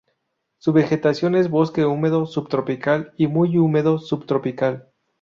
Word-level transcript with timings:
Su 0.57 0.73
vegetación 0.73 1.35
es 1.35 1.51
bosque 1.51 1.85
húmedo 1.85 2.25
subtropical 2.25 3.13
y 3.17 3.27
muy 3.27 3.55
húmedo 3.59 3.99
subtropical. 3.99 4.89